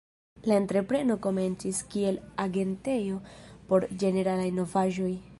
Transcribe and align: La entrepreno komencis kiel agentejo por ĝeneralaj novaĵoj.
La 0.51 0.55
entrepreno 0.59 1.17
komencis 1.25 1.81
kiel 1.95 2.17
agentejo 2.45 3.19
por 3.73 3.85
ĝeneralaj 4.05 4.49
novaĵoj. 4.61 5.11